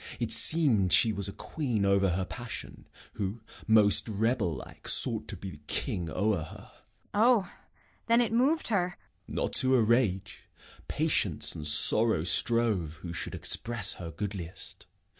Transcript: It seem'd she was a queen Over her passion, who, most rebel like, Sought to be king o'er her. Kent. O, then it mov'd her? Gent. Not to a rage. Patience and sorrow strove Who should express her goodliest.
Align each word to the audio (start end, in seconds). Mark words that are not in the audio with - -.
It 0.19 0.31
seem'd 0.31 0.91
she 0.91 1.13
was 1.13 1.27
a 1.27 1.31
queen 1.31 1.85
Over 1.85 2.09
her 2.09 2.25
passion, 2.25 2.87
who, 3.13 3.41
most 3.67 4.09
rebel 4.09 4.55
like, 4.55 4.87
Sought 4.89 5.27
to 5.27 5.37
be 5.37 5.59
king 5.67 6.09
o'er 6.09 6.41
her. 6.41 6.71
Kent. 6.71 7.09
O, 7.23 7.51
then 8.07 8.19
it 8.19 8.31
mov'd 8.33 8.69
her? 8.69 8.97
Gent. 9.27 9.35
Not 9.35 9.53
to 9.61 9.75
a 9.75 9.83
rage. 9.83 10.49
Patience 10.87 11.53
and 11.53 11.67
sorrow 11.67 12.23
strove 12.23 12.93
Who 13.01 13.13
should 13.13 13.35
express 13.35 13.93
her 13.93 14.09
goodliest. 14.09 14.87